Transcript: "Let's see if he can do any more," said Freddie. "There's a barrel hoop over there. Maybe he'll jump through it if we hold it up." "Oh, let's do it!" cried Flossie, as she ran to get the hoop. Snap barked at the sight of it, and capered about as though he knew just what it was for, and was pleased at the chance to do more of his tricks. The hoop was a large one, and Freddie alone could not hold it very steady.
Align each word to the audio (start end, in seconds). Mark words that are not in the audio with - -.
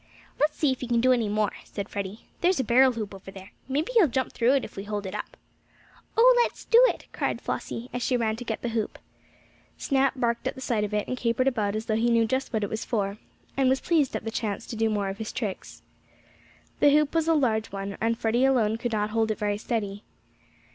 "Let's 0.39 0.57
see 0.57 0.71
if 0.71 0.81
he 0.81 0.87
can 0.87 0.99
do 0.99 1.11
any 1.13 1.29
more," 1.29 1.51
said 1.63 1.87
Freddie. 1.87 2.21
"There's 2.41 2.59
a 2.59 2.63
barrel 2.63 2.93
hoop 2.93 3.13
over 3.13 3.29
there. 3.29 3.51
Maybe 3.69 3.91
he'll 3.91 4.07
jump 4.07 4.33
through 4.33 4.53
it 4.55 4.65
if 4.65 4.75
we 4.75 4.83
hold 4.85 5.05
it 5.05 5.13
up." 5.13 5.37
"Oh, 6.17 6.33
let's 6.43 6.65
do 6.65 6.81
it!" 6.87 7.05
cried 7.13 7.39
Flossie, 7.39 7.87
as 7.93 8.01
she 8.01 8.17
ran 8.17 8.35
to 8.37 8.43
get 8.43 8.63
the 8.63 8.69
hoop. 8.69 8.97
Snap 9.77 10.13
barked 10.15 10.47
at 10.47 10.55
the 10.55 10.59
sight 10.61 10.83
of 10.83 10.91
it, 10.91 11.07
and 11.07 11.17
capered 11.17 11.47
about 11.47 11.75
as 11.75 11.85
though 11.85 11.95
he 11.95 12.09
knew 12.09 12.25
just 12.25 12.51
what 12.51 12.63
it 12.63 12.69
was 12.71 12.83
for, 12.83 13.19
and 13.55 13.69
was 13.69 13.79
pleased 13.79 14.15
at 14.15 14.23
the 14.23 14.31
chance 14.31 14.65
to 14.65 14.75
do 14.75 14.89
more 14.89 15.09
of 15.09 15.19
his 15.19 15.31
tricks. 15.31 15.83
The 16.79 16.89
hoop 16.89 17.13
was 17.13 17.27
a 17.27 17.35
large 17.35 17.71
one, 17.71 17.95
and 18.01 18.17
Freddie 18.17 18.43
alone 18.45 18.77
could 18.79 18.93
not 18.93 19.11
hold 19.11 19.29
it 19.29 19.37
very 19.37 19.59
steady. 19.59 20.01